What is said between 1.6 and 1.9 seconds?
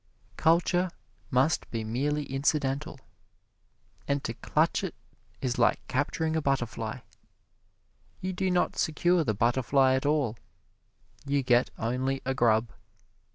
be